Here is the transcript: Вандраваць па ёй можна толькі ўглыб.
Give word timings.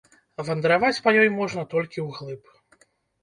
Вандраваць 0.45 1.03
па 1.07 1.11
ёй 1.23 1.29
можна 1.39 1.65
толькі 1.73 2.05
ўглыб. 2.05 2.49